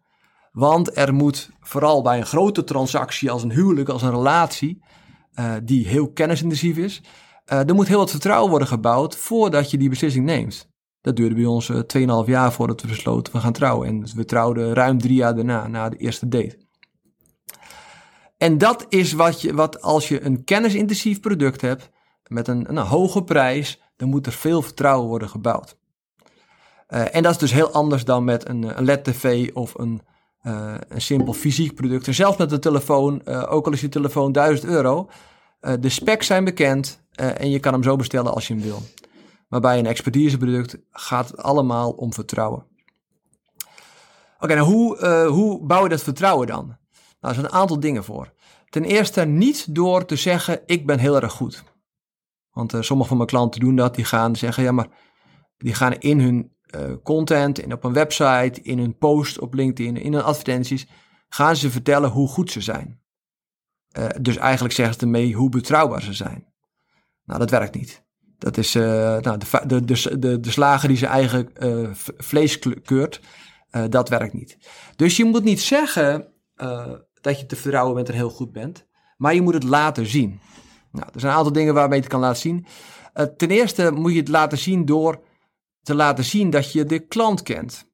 Want 0.53 0.97
er 0.97 1.15
moet 1.15 1.51
vooral 1.61 2.03
bij 2.03 2.19
een 2.19 2.27
grote 2.27 2.65
transactie 2.65 3.31
als 3.31 3.43
een 3.43 3.53
huwelijk, 3.53 3.89
als 3.89 4.03
een 4.03 4.11
relatie, 4.11 4.83
die 5.63 5.89
heel 5.89 6.13
kennisintensief 6.13 6.77
is, 6.77 7.03
er 7.45 7.75
moet 7.75 7.89
heel 7.89 7.99
wat 7.99 8.11
vertrouwen 8.11 8.51
worden 8.51 8.69
gebouwd 8.69 9.17
voordat 9.17 9.71
je 9.71 9.79
die 9.79 9.89
beslissing 9.89 10.25
neemt. 10.25 10.71
Dat 11.03 11.17
duurde 11.17 11.35
bij 11.35 11.45
ons 11.45 11.69
uh, 11.69 11.79
eh, 11.79 12.25
2,5 12.25 12.31
jaar 12.31 12.53
voordat 12.53 12.81
we 12.81 12.89
besloten 12.89 13.33
we 13.33 13.41
gaan 13.41 13.53
trouwen. 13.53 13.89
En 13.89 14.07
we 14.15 14.25
trouwden 14.25 14.75
ruim 14.75 14.99
drie 14.99 15.15
jaar 15.15 15.35
daarna, 15.35 15.69
na 15.69 15.89
de 15.89 15.97
eerste 15.97 16.29
date. 16.29 16.59
En 18.37 18.59
dat 18.59 18.87
is 18.89 19.13
wat 19.13 19.41
je, 19.41 19.55
wat 19.55 19.81
als 19.81 20.09
je 20.09 20.25
een 20.25 20.45
kennisintensief 20.45 21.21
product 21.21 21.61
hebt 21.61 21.91
met 22.27 22.49
een, 22.49 22.69
een 22.69 22.77
hoge 22.77 23.25
prijs, 23.25 23.83
dan 23.97 24.09
moet 24.09 24.27
er 24.27 24.33
veel 24.33 24.63
vertrouwen 24.63 25.09
worden 25.09 25.29
gebouwd. 25.29 25.77
Uh, 26.89 27.15
en 27.15 27.23
dat 27.23 27.33
is 27.33 27.39
dus 27.39 27.53
heel 27.53 27.71
anders 27.73 28.05
dan 28.05 28.25
met 28.25 28.49
een, 28.49 28.79
een 28.79 28.85
LED-TV 28.85 29.51
of 29.53 29.79
een, 29.79 30.03
een 30.89 31.01
simpel 31.01 31.33
fysiek 31.33 31.75
product. 31.75 32.07
En 32.07 32.15
zelfs 32.15 32.37
met 32.37 32.53
een 32.53 32.61
telefoon, 32.61 33.27
ook 33.27 33.67
al 33.67 33.73
is 33.73 33.81
je 33.81 33.89
telefoon 33.89 34.33
1000 34.33 34.71
euro, 34.71 35.09
de 35.81 35.89
specs 35.89 36.27
zijn 36.27 36.45
bekend 36.45 37.03
en 37.13 37.51
je 37.51 37.61
kan 37.61 37.73
hem 37.73 37.83
zo 37.83 37.97
bestellen 37.97 38.35
als 38.35 38.47
je 38.47 38.55
hem 38.55 38.63
wil. 38.63 38.83
Maar 39.49 39.61
bij 39.61 39.79
een 39.79 39.87
expertiseproduct 39.87 40.79
gaat 40.91 41.29
het 41.29 41.43
allemaal 41.43 41.91
om 41.91 42.13
vertrouwen. 42.13 42.67
Oké, 44.39 44.55
nou 44.55 44.67
hoe, 44.67 44.99
uh, 44.99 45.27
hoe 45.27 45.67
bouw 45.67 45.83
je 45.83 45.89
dat 45.89 46.03
vertrouwen 46.03 46.47
dan? 46.47 46.67
Nou, 46.67 46.77
er 47.21 47.35
zijn 47.35 47.47
een 47.47 47.53
aantal 47.53 47.81
dingen 47.81 48.05
voor. 48.05 48.33
Ten 48.69 48.85
eerste 48.85 49.25
niet 49.25 49.75
door 49.75 50.05
te 50.05 50.17
zeggen, 50.17 50.61
ik 50.67 50.87
ben 50.87 50.99
heel 50.99 51.21
erg 51.21 51.33
goed. 51.33 51.65
Want 52.53 52.75
sommige 52.81 53.09
van 53.09 53.17
mijn 53.17 53.29
klanten 53.29 53.61
doen 53.61 53.77
dat. 53.77 53.95
Die 53.95 54.05
gaan 54.05 54.37
zeggen, 54.37 54.63
ja 54.63 54.73
maar, 54.73 54.89
die 55.57 55.75
gaan 55.75 55.93
in 55.93 56.21
hun 56.21 56.53
content, 57.03 57.59
in 57.59 57.73
op 57.73 57.85
een 57.85 57.93
website, 57.93 58.63
in 58.63 58.79
hun 58.79 58.99
post 58.99 59.39
op 59.39 59.55
LinkedIn, 59.55 59.97
in 59.97 60.13
hun 60.13 60.23
advertenties, 60.23 60.87
gaan 61.29 61.57
ze 61.57 61.71
vertellen 61.71 62.11
hoe 62.11 62.29
goed 62.29 62.51
ze 62.51 62.61
zijn. 62.61 63.02
Dus 64.21 64.37
eigenlijk 64.37 64.75
zeggen 64.75 64.95
ze 64.95 65.01
ermee 65.01 65.35
hoe 65.35 65.49
betrouwbaar 65.49 66.03
ze 66.03 66.13
zijn. 66.13 66.47
Nou, 67.25 67.39
dat 67.39 67.51
werkt 67.51 67.75
niet. 67.75 68.05
Dat 68.39 68.57
is 68.57 68.75
uh, 68.75 68.83
nou, 69.19 69.39
de, 69.39 69.67
de, 69.67 69.85
de, 69.85 70.19
de, 70.19 70.41
de 70.41 70.51
slager 70.51 70.89
die 70.89 70.97
zijn 70.97 71.11
eigen 71.11 71.51
uh, 71.59 71.89
vlees 72.17 72.59
keurt. 72.83 73.21
Dat 73.89 74.09
werkt 74.09 74.33
niet. 74.33 74.59
Dus 74.97 75.17
je 75.17 75.25
moet 75.25 75.45
niet 75.45 75.61
zeggen 75.61 76.33
dat 77.21 77.41
je 77.41 77.47
te 77.47 77.57
vertrouwen 77.57 77.95
bent 77.95 78.09
en 78.09 78.15
heel 78.15 78.31
goed 78.31 78.53
bent. 78.53 78.87
Maar 79.17 79.35
je 79.35 79.43
moet 79.43 79.55
het 79.55 79.63
laten 79.63 80.07
zien. 80.07 80.41
Nou, 80.91 81.07
er 81.13 81.21
zijn 81.21 81.33
een 81.33 81.39
aantal 81.39 81.53
dingen 81.53 81.75
waarmee 81.75 81.97
je 81.97 82.05
het 82.05 82.13
kan 82.13 82.21
laten 82.21 82.41
zien. 82.41 82.67
ten 83.37 83.51
eerste 83.51 83.91
moet 83.91 84.13
je 84.13 84.19
het 84.19 84.29
laten 84.29 84.59
zien 84.59 84.85
door 84.85 85.25
te 85.83 85.95
laten 85.95 86.25
zien 86.25 86.51
dat 86.51 86.73
je 86.73 86.85
de 86.85 86.99
klant 86.99 87.43
kent. 87.43 87.91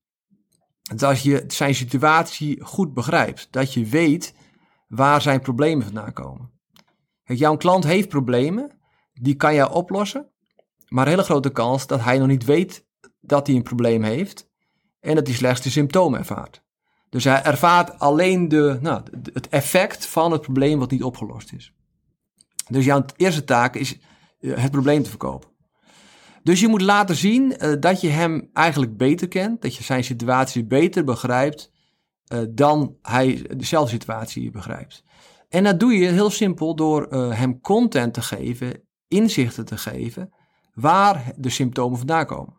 Dat 0.94 1.22
je 1.22 1.44
zijn 1.46 1.74
situatie 1.74 2.64
goed 2.64 2.94
begrijpt. 2.94 3.48
Dat 3.50 3.74
je 3.74 3.84
weet 3.84 4.34
waar 4.88 5.22
zijn 5.22 5.40
problemen 5.40 5.84
vandaan 5.84 6.12
komen. 6.12 6.50
Jouw 7.24 7.56
klant 7.56 7.84
heeft 7.84 8.08
problemen, 8.08 8.78
die 9.12 9.34
kan 9.34 9.54
jij 9.54 9.68
oplossen. 9.68 10.30
Maar 10.88 11.04
een 11.04 11.10
hele 11.10 11.22
grote 11.24 11.50
kans 11.50 11.86
dat 11.86 12.00
hij 12.00 12.18
nog 12.18 12.26
niet 12.26 12.44
weet 12.44 12.86
dat 13.20 13.46
hij 13.46 13.56
een 13.56 13.62
probleem 13.62 14.02
heeft 14.02 14.48
en 15.00 15.14
dat 15.14 15.26
hij 15.26 15.36
slechts 15.36 15.60
de 15.60 15.70
symptomen 15.70 16.18
ervaart. 16.18 16.62
Dus 17.08 17.24
hij 17.24 17.42
ervaart 17.42 17.98
alleen 17.98 18.48
de, 18.48 18.78
nou, 18.80 19.02
het 19.32 19.48
effect 19.48 20.06
van 20.06 20.32
het 20.32 20.40
probleem 20.40 20.78
wat 20.78 20.90
niet 20.90 21.02
opgelost 21.02 21.52
is. 21.52 21.72
Dus 22.68 22.84
jouw 22.84 23.04
eerste 23.16 23.44
taak 23.44 23.74
is 23.74 23.98
eh, 24.40 24.56
het 24.56 24.70
probleem 24.70 25.02
te 25.02 25.10
verkopen. 25.10 25.50
Dus 26.42 26.60
je 26.60 26.68
moet 26.68 26.80
laten 26.80 27.16
zien 27.16 27.54
uh, 27.58 27.74
dat 27.80 28.00
je 28.00 28.08
hem 28.08 28.50
eigenlijk 28.52 28.96
beter 28.96 29.28
kent, 29.28 29.62
dat 29.62 29.76
je 29.76 29.82
zijn 29.82 30.04
situatie 30.04 30.64
beter 30.64 31.04
begrijpt 31.04 31.72
uh, 32.32 32.40
dan 32.50 32.96
hij 33.02 33.46
dezelfde 33.56 33.90
situatie 33.90 34.50
begrijpt. 34.50 35.04
En 35.48 35.64
dat 35.64 35.80
doe 35.80 35.92
je 35.92 36.08
heel 36.08 36.30
simpel 36.30 36.74
door 36.74 37.06
uh, 37.10 37.38
hem 37.38 37.60
content 37.60 38.14
te 38.14 38.22
geven, 38.22 38.82
inzichten 39.08 39.64
te 39.64 39.76
geven, 39.76 40.32
waar 40.74 41.32
de 41.36 41.50
symptomen 41.50 41.98
vandaan 41.98 42.26
komen. 42.26 42.56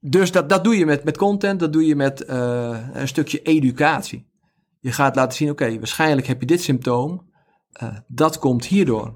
dus 0.00 0.32
dat, 0.32 0.48
dat 0.48 0.64
doe 0.64 0.78
je 0.78 0.86
met, 0.86 1.04
met 1.04 1.16
content, 1.16 1.60
dat 1.60 1.72
doe 1.72 1.86
je 1.86 1.96
met 1.96 2.28
een 2.28 3.08
stukje 3.08 3.42
educatie. 3.42 4.30
Je 4.80 4.92
gaat 4.92 5.16
laten 5.16 5.36
zien, 5.36 5.50
oké, 5.50 5.78
waarschijnlijk 5.78 6.26
heb 6.26 6.40
je 6.40 6.46
dit 6.46 6.62
symptoom, 6.62 7.32
dat 8.06 8.38
komt 8.38 8.64
hierdoor. 8.64 9.14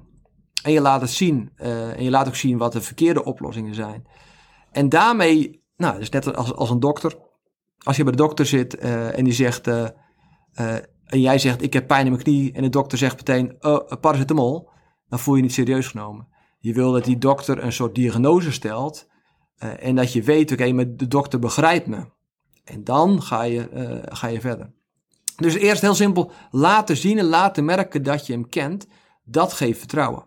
En 0.62 0.72
je 0.72 0.80
laat 0.80 1.00
het 1.00 1.10
zien. 1.10 1.52
En 1.56 2.04
je 2.04 2.10
laat 2.10 2.26
ook 2.26 2.36
zien 2.36 2.58
wat 2.58 2.72
de 2.72 2.80
verkeerde 2.80 3.24
oplossingen 3.24 3.74
zijn. 3.74 4.06
En 4.70 4.88
daarmee, 4.88 5.64
nou, 5.76 5.98
dus 5.98 6.08
net 6.08 6.36
als, 6.36 6.54
als 6.54 6.70
een 6.70 6.80
dokter. 6.80 7.16
Als 7.82 7.96
je 7.96 8.02
bij 8.02 8.12
de 8.12 8.18
dokter 8.18 8.46
zit 8.46 8.82
uh, 8.82 9.18
en 9.18 9.24
die 9.24 9.32
zegt. 9.32 9.66
Uh, 9.66 9.86
en 11.06 11.20
jij 11.20 11.38
zegt: 11.38 11.62
Ik 11.62 11.72
heb 11.72 11.86
pijn 11.86 12.04
in 12.04 12.12
mijn 12.12 12.22
knie. 12.22 12.52
En 12.52 12.62
de 12.62 12.68
dokter 12.68 12.98
zegt 12.98 13.16
meteen: 13.16 13.56
oh, 13.60 14.00
paracetamol. 14.00 14.68
Dan 15.08 15.18
voel 15.18 15.34
je 15.34 15.42
niet 15.42 15.52
serieus 15.52 15.86
genomen. 15.86 16.28
Je 16.58 16.72
wil 16.72 16.92
dat 16.92 17.04
die 17.04 17.18
dokter 17.18 17.64
een 17.64 17.72
soort 17.72 17.94
diagnose 17.94 18.52
stelt. 18.52 19.08
en 19.58 19.94
dat 19.94 20.12
je 20.12 20.22
weet: 20.22 20.52
Oké, 20.52 20.72
maar 20.72 20.96
de 20.96 21.08
dokter 21.08 21.38
begrijpt 21.38 21.86
me. 21.86 22.04
En 22.64 22.84
dan 22.84 23.22
ga 23.22 23.42
je, 23.42 24.02
ga 24.08 24.26
je 24.26 24.40
verder. 24.40 24.72
Dus 25.36 25.54
eerst 25.54 25.82
heel 25.82 25.94
simpel: 25.94 26.32
laten 26.50 26.96
zien 26.96 27.18
en 27.18 27.24
laten 27.24 27.64
merken 27.64 28.02
dat 28.02 28.26
je 28.26 28.32
hem 28.32 28.48
kent. 28.48 28.86
Dat 29.24 29.52
geeft 29.52 29.78
vertrouwen. 29.78 30.26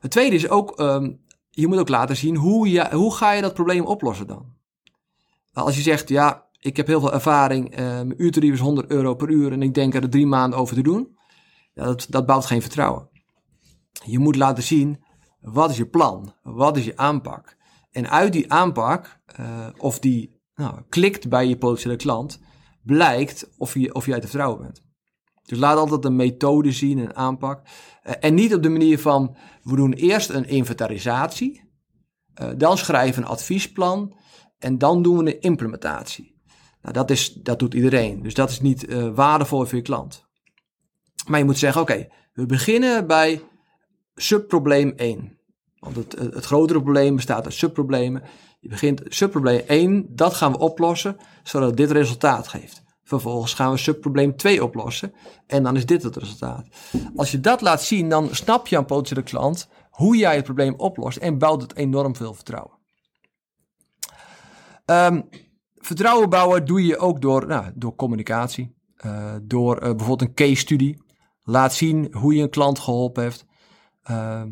Het 0.00 0.10
tweede 0.10 0.36
is 0.36 0.48
ook, 0.48 0.80
um, 0.80 1.20
je 1.50 1.66
moet 1.66 1.78
ook 1.78 1.88
laten 1.88 2.16
zien 2.16 2.36
hoe, 2.36 2.70
je, 2.70 2.94
hoe 2.94 3.14
ga 3.14 3.32
je 3.32 3.42
dat 3.42 3.54
probleem 3.54 3.84
oplossen 3.84 4.26
dan. 4.26 4.53
Als 5.54 5.76
je 5.76 5.82
zegt, 5.82 6.08
ja, 6.08 6.46
ik 6.58 6.76
heb 6.76 6.86
heel 6.86 7.00
veel 7.00 7.12
ervaring, 7.12 7.72
uh, 7.72 7.78
mijn 7.78 8.22
uurtarief 8.22 8.52
is 8.52 8.60
100 8.60 8.90
euro 8.90 9.14
per 9.14 9.28
uur 9.28 9.52
en 9.52 9.62
ik 9.62 9.74
denk 9.74 9.94
er 9.94 10.10
drie 10.10 10.26
maanden 10.26 10.58
over 10.58 10.74
te 10.74 10.82
doen. 10.82 11.16
Ja, 11.74 11.84
dat, 11.84 12.06
dat 12.08 12.26
bouwt 12.26 12.46
geen 12.46 12.60
vertrouwen. 12.60 13.08
Je 14.04 14.18
moet 14.18 14.36
laten 14.36 14.62
zien, 14.62 15.04
wat 15.40 15.70
is 15.70 15.76
je 15.76 15.86
plan? 15.86 16.34
Wat 16.42 16.76
is 16.76 16.84
je 16.84 16.96
aanpak? 16.96 17.56
En 17.90 18.10
uit 18.10 18.32
die 18.32 18.52
aanpak, 18.52 19.20
uh, 19.40 19.66
of 19.78 19.98
die 19.98 20.40
nou, 20.54 20.80
klikt 20.88 21.28
bij 21.28 21.46
je 21.46 21.58
potentiële 21.58 21.96
klant, 21.96 22.40
blijkt 22.82 23.50
of 23.56 23.74
je, 23.74 23.94
of 23.94 24.06
jij 24.06 24.20
te 24.20 24.28
vertrouwen 24.28 24.62
bent. 24.62 24.82
Dus 25.42 25.58
laat 25.58 25.76
altijd 25.76 26.04
een 26.04 26.16
methode 26.16 26.72
zien, 26.72 26.98
een 26.98 27.16
aanpak. 27.16 27.62
Uh, 28.04 28.12
en 28.20 28.34
niet 28.34 28.54
op 28.54 28.62
de 28.62 28.68
manier 28.68 28.98
van, 28.98 29.36
we 29.62 29.76
doen 29.76 29.92
eerst 29.92 30.30
een 30.30 30.48
inventarisatie, 30.48 31.62
dan 32.56 32.78
schrijven 32.78 33.22
een 33.22 33.28
adviesplan 33.28 34.14
en 34.64 34.78
dan 34.78 35.02
doen 35.02 35.16
we 35.16 35.34
een 35.34 35.40
implementatie. 35.40 36.34
Nou, 36.82 36.94
dat, 36.94 37.10
is, 37.10 37.32
dat 37.32 37.58
doet 37.58 37.74
iedereen, 37.74 38.22
dus 38.22 38.34
dat 38.34 38.50
is 38.50 38.60
niet 38.60 38.88
uh, 38.88 39.08
waardevol 39.14 39.64
voor 39.64 39.76
je 39.78 39.82
klant. 39.82 40.24
Maar 41.26 41.38
je 41.38 41.44
moet 41.44 41.58
zeggen, 41.58 41.80
oké, 41.80 42.08
we 42.32 42.46
beginnen 42.46 43.06
bij 43.06 43.42
subprobleem 44.14 44.92
1. 44.96 45.38
Want 45.78 45.96
het, 45.96 46.12
het 46.12 46.44
grotere 46.44 46.82
probleem 46.82 47.16
bestaat 47.16 47.44
uit 47.44 47.54
subproblemen. 47.54 48.22
Je 48.60 48.68
begint 48.68 49.02
subprobleem 49.04 49.62
1, 49.66 50.06
dat 50.08 50.34
gaan 50.34 50.52
we 50.52 50.58
oplossen, 50.58 51.16
zodat 51.42 51.76
dit 51.76 51.90
resultaat 51.90 52.48
geeft. 52.48 52.82
Vervolgens 53.02 53.54
gaan 53.54 53.70
we 53.70 53.76
subprobleem 53.76 54.36
2 54.36 54.64
oplossen. 54.64 55.14
En 55.46 55.62
dan 55.62 55.76
is 55.76 55.86
dit 55.86 56.02
het 56.02 56.16
resultaat. 56.16 56.66
Als 57.16 57.30
je 57.30 57.40
dat 57.40 57.60
laat 57.60 57.82
zien, 57.82 58.08
dan 58.08 58.28
snap 58.34 58.66
je 58.66 58.76
aan 58.76 58.84
potentiële 58.84 59.22
klant 59.22 59.68
hoe 59.90 60.16
jij 60.16 60.34
het 60.34 60.44
probleem 60.44 60.74
oplost 60.76 61.16
en 61.16 61.38
bouwt 61.38 61.62
het 61.62 61.76
enorm 61.76 62.16
veel 62.16 62.34
vertrouwen. 62.34 62.73
Um, 64.86 65.28
vertrouwen 65.74 66.30
bouwen 66.30 66.64
doe 66.64 66.86
je 66.86 66.98
ook 66.98 67.20
door, 67.20 67.46
nou, 67.46 67.72
door 67.74 67.94
communicatie. 67.94 68.74
Uh, 69.06 69.34
door 69.42 69.74
uh, 69.74 69.80
bijvoorbeeld 69.80 70.22
een 70.22 70.34
case 70.34 70.54
study. 70.54 70.96
Laat 71.42 71.74
zien 71.74 72.08
hoe 72.12 72.34
je 72.34 72.42
een 72.42 72.50
klant 72.50 72.78
geholpen 72.78 73.22
heeft. 73.22 73.46
Uh, 74.10 74.42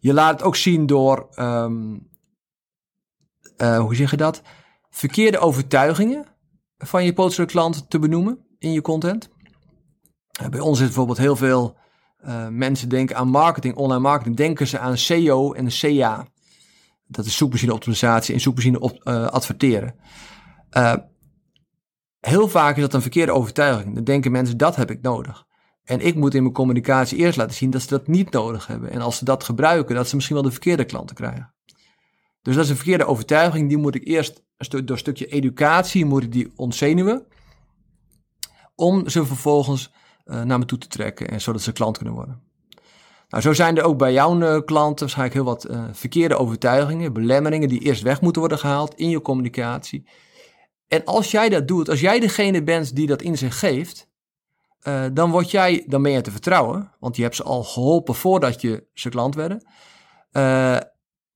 je 0.00 0.12
laat 0.12 0.32
het 0.32 0.42
ook 0.42 0.56
zien 0.56 0.86
door, 0.86 1.28
um, 1.38 2.08
hoe 3.56 3.94
zeg 3.94 4.10
je 4.10 4.16
dat? 4.16 4.42
Verkeerde 4.90 5.38
overtuigingen 5.38 6.26
van 6.78 7.04
je 7.04 7.12
potentiële 7.12 7.48
klant 7.48 7.90
te 7.90 7.98
benoemen 7.98 8.38
in 8.58 8.72
je 8.72 8.80
content. 8.80 9.28
Eh, 10.40 10.48
bij 10.48 10.60
ons 10.60 10.78
is 10.78 10.86
bijvoorbeeld 10.86 11.18
heel 11.18 11.36
veel 11.36 11.76
mensen 12.50 12.88
denken 12.88 13.16
aan 13.16 13.28
marketing, 13.28 13.76
online 13.76 14.00
marketing, 14.00 14.36
denken 14.36 14.66
ze 14.66 14.78
aan 14.78 14.96
SEO 14.96 15.52
en 15.52 15.66
CA. 15.68 16.26
Dat 17.06 17.24
is 17.24 17.36
zoekmachine 17.36 17.72
optimalisatie 17.72 18.34
en 18.34 18.40
zoekmachine 18.40 18.80
op, 18.80 19.00
uh, 19.04 19.26
adverteren. 19.26 19.94
Uh, 20.76 20.94
heel 22.20 22.48
vaak 22.48 22.76
is 22.76 22.82
dat 22.82 22.94
een 22.94 23.00
verkeerde 23.00 23.32
overtuiging. 23.32 23.94
Dan 23.94 24.04
denken 24.04 24.32
mensen 24.32 24.56
dat 24.56 24.76
heb 24.76 24.90
ik 24.90 25.02
nodig. 25.02 25.44
En 25.84 26.00
ik 26.00 26.14
moet 26.14 26.34
in 26.34 26.42
mijn 26.42 26.54
communicatie 26.54 27.18
eerst 27.18 27.36
laten 27.36 27.54
zien 27.54 27.70
dat 27.70 27.82
ze 27.82 27.88
dat 27.88 28.06
niet 28.06 28.30
nodig 28.30 28.66
hebben. 28.66 28.90
En 28.90 29.00
als 29.00 29.16
ze 29.16 29.24
dat 29.24 29.44
gebruiken, 29.44 29.94
dat 29.94 30.08
ze 30.08 30.14
misschien 30.14 30.36
wel 30.36 30.44
de 30.44 30.50
verkeerde 30.50 30.84
klanten 30.84 31.16
krijgen. 31.16 31.54
Dus 32.42 32.54
dat 32.54 32.64
is 32.64 32.70
een 32.70 32.76
verkeerde 32.76 33.04
overtuiging. 33.04 33.68
Die 33.68 33.78
moet 33.78 33.94
ik 33.94 34.06
eerst 34.06 34.44
door 34.56 34.82
een 34.86 34.98
stukje 34.98 35.26
educatie 35.26 36.04
moet 36.04 36.32
die 36.32 36.52
ontzenuwen. 36.56 37.26
Om 38.74 39.08
ze 39.08 39.26
vervolgens 39.26 39.92
uh, 40.24 40.42
naar 40.42 40.58
me 40.58 40.64
toe 40.64 40.78
te 40.78 40.88
trekken 40.88 41.28
en 41.28 41.40
zodat 41.40 41.62
ze 41.62 41.72
klant 41.72 41.96
kunnen 41.96 42.14
worden. 42.14 42.42
Nou, 43.28 43.42
zo 43.42 43.52
zijn 43.52 43.76
er 43.76 43.82
ook 43.82 43.98
bij 43.98 44.12
jouw 44.12 44.40
uh, 44.40 44.60
klanten 44.64 44.98
waarschijnlijk 44.98 45.34
heel 45.34 45.44
wat 45.44 45.70
uh, 45.70 45.84
verkeerde 45.92 46.36
overtuigingen, 46.36 47.12
belemmeringen 47.12 47.68
die 47.68 47.80
eerst 47.80 48.02
weg 48.02 48.20
moeten 48.20 48.40
worden 48.40 48.58
gehaald 48.58 48.94
in 48.94 49.08
je 49.08 49.22
communicatie. 49.22 50.08
En 50.88 51.04
als 51.04 51.30
jij 51.30 51.48
dat 51.48 51.68
doet, 51.68 51.88
als 51.88 52.00
jij 52.00 52.20
degene 52.20 52.62
bent 52.62 52.96
die 52.96 53.06
dat 53.06 53.22
in 53.22 53.38
zich 53.38 53.58
geeft, 53.58 54.08
dan 55.12 55.30
word 55.30 55.50
jij, 55.50 55.84
dan 55.86 56.02
ben 56.02 56.12
je 56.12 56.20
te 56.20 56.30
vertrouwen, 56.30 56.92
want 57.00 57.16
je 57.16 57.22
hebt 57.22 57.36
ze 57.36 57.42
al 57.42 57.64
geholpen 57.64 58.14
voordat 58.14 58.60
je 58.60 58.86
ze 58.94 59.08
klant 59.08 59.34
werden. 59.34 59.66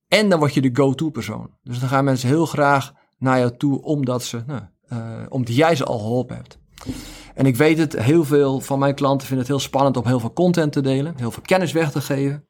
en 0.08 0.28
dan 0.28 0.38
word 0.38 0.54
je 0.54 0.60
de 0.60 0.70
go-to 0.72 1.10
persoon. 1.10 1.50
Dus 1.62 1.78
dan 1.78 1.88
gaan 1.88 2.04
mensen 2.04 2.28
heel 2.28 2.46
graag 2.46 2.92
naar 3.18 3.38
jou 3.38 3.56
toe 3.56 3.82
omdat, 3.82 4.22
ze, 4.22 4.42
nou, 4.46 4.62
omdat 5.28 5.54
jij 5.54 5.76
ze 5.76 5.84
al 5.84 5.98
geholpen 5.98 6.36
hebt. 6.36 6.58
En 7.34 7.46
ik 7.46 7.56
weet 7.56 7.78
het, 7.78 7.98
heel 7.98 8.24
veel 8.24 8.60
van 8.60 8.78
mijn 8.78 8.94
klanten 8.94 9.26
vinden 9.26 9.46
het 9.46 9.54
heel 9.54 9.64
spannend 9.66 9.96
om 9.96 10.06
heel 10.06 10.20
veel 10.20 10.32
content 10.32 10.72
te 10.72 10.80
delen, 10.80 11.14
heel 11.16 11.30
veel 11.30 11.42
kennis 11.42 11.72
weg 11.72 11.90
te 11.90 12.00
geven. 12.00 12.46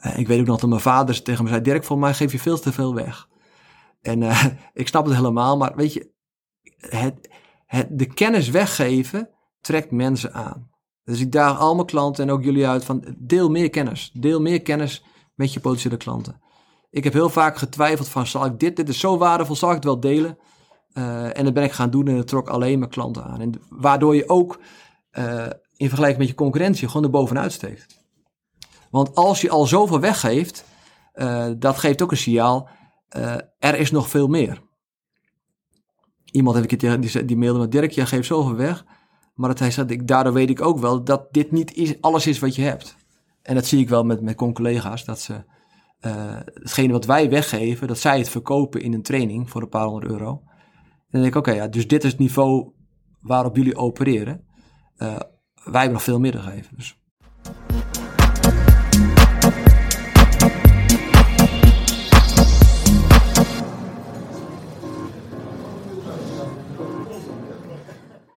Uh, 0.00 0.18
ik 0.18 0.26
weet 0.26 0.40
ook 0.40 0.46
nog 0.46 0.60
dat 0.60 0.68
mijn 0.68 0.80
vader 0.80 1.22
tegen 1.22 1.44
me 1.44 1.50
zei, 1.50 1.62
Dirk, 1.62 1.84
volgens 1.84 2.08
mij 2.08 2.16
geef 2.16 2.32
je 2.32 2.38
veel 2.38 2.58
te 2.58 2.72
veel 2.72 2.94
weg. 2.94 3.28
En 4.00 4.20
uh, 4.20 4.44
ik 4.72 4.88
snap 4.88 5.04
het 5.04 5.14
helemaal, 5.14 5.56
maar 5.56 5.72
weet 5.76 5.92
je, 5.92 6.12
het, 6.78 7.28
het, 7.66 7.86
de 7.90 8.06
kennis 8.06 8.48
weggeven 8.48 9.28
trekt 9.60 9.90
mensen 9.90 10.32
aan. 10.32 10.70
Dus 11.04 11.20
ik 11.20 11.32
daag 11.32 11.58
al 11.58 11.74
mijn 11.74 11.86
klanten 11.86 12.24
en 12.24 12.30
ook 12.30 12.44
jullie 12.44 12.68
uit 12.68 12.84
van 12.84 13.04
deel 13.18 13.50
meer 13.50 13.70
kennis. 13.70 14.10
Deel 14.14 14.40
meer 14.40 14.62
kennis 14.62 15.04
met 15.34 15.52
je 15.52 15.60
potentiële 15.60 15.96
klanten. 15.96 16.40
Ik 16.90 17.04
heb 17.04 17.12
heel 17.12 17.30
vaak 17.30 17.56
getwijfeld 17.56 18.08
van, 18.08 18.26
zal 18.26 18.44
ik 18.44 18.58
dit, 18.58 18.76
dit 18.76 18.88
is 18.88 19.00
zo 19.00 19.18
waardevol, 19.18 19.56
zal 19.56 19.68
ik 19.68 19.74
het 19.74 19.84
wel 19.84 20.00
delen? 20.00 20.38
Uh, 20.98 21.38
en 21.38 21.44
dat 21.44 21.54
ben 21.54 21.64
ik 21.64 21.72
gaan 21.72 21.90
doen 21.90 22.08
en 22.08 22.16
het 22.16 22.26
trok 22.26 22.48
alleen 22.48 22.78
mijn 22.78 22.90
klanten 22.90 23.24
aan. 23.24 23.40
En 23.40 23.52
waardoor 23.68 24.16
je 24.16 24.28
ook 24.28 24.60
uh, 25.12 25.46
in 25.76 25.88
vergelijking 25.88 26.18
met 26.18 26.28
je 26.28 26.34
concurrentie 26.34 26.88
gewoon 26.88 27.02
er 27.02 27.10
bovenuit 27.10 27.52
steekt. 27.52 28.04
Want 28.90 29.14
als 29.14 29.40
je 29.40 29.50
al 29.50 29.66
zoveel 29.66 30.00
weggeeft, 30.00 30.64
uh, 31.14 31.46
dat 31.58 31.78
geeft 31.78 32.02
ook 32.02 32.10
een 32.10 32.16
signaal, 32.16 32.68
er 33.58 33.78
is 33.78 33.90
nog 33.90 34.08
veel 34.08 34.28
meer. 34.28 34.62
Iemand 36.24 36.56
heb 36.56 36.64
ik 36.64 36.80
het, 36.80 37.02
die, 37.02 37.24
die 37.24 37.36
mailde 37.36 37.58
met 37.58 37.72
Dirk, 37.72 37.90
jij 37.90 38.06
geeft 38.06 38.26
zoveel 38.26 38.56
weg. 38.56 38.84
Maar 39.34 39.48
dat 39.48 39.58
hij 39.58 39.70
zei, 39.70 40.04
daardoor 40.04 40.32
weet 40.32 40.50
ik 40.50 40.60
ook 40.60 40.78
wel 40.78 41.04
dat 41.04 41.32
dit 41.32 41.52
niet 41.52 41.74
is, 41.74 42.00
alles 42.00 42.26
is 42.26 42.38
wat 42.38 42.54
je 42.54 42.62
hebt. 42.62 42.96
En 43.42 43.54
dat 43.54 43.66
zie 43.66 43.80
ik 43.80 43.88
wel 43.88 44.04
met, 44.04 44.20
met 44.20 44.34
collega's, 44.34 45.04
dat 45.04 45.20
ze 45.20 45.44
hetgene 46.54 46.92
wat 46.92 47.04
wij 47.04 47.30
weggeven, 47.30 47.86
dat 47.86 47.98
zij 47.98 48.18
het 48.18 48.28
verkopen 48.28 48.80
in 48.80 48.92
een 48.92 49.02
training 49.02 49.50
voor 49.50 49.62
een 49.62 49.68
paar 49.68 49.86
honderd 49.86 50.12
euro. 50.12 50.42
Dan 51.10 51.20
denk 51.20 51.34
ik, 51.34 51.40
oké, 51.40 51.50
ja, 51.50 51.68
dus 51.68 51.88
dit 51.88 52.04
is 52.04 52.10
het 52.10 52.20
niveau 52.20 52.72
waarop 53.20 53.56
jullie 53.56 53.76
opereren. 53.76 54.44
Uh, 54.98 55.16
wij 55.64 55.80
hebben 55.80 55.92
nog 55.92 56.02
veel 56.02 56.20
meer 56.20 56.32
te 56.32 56.38
geven. 56.38 56.76
Dus 56.76 57.00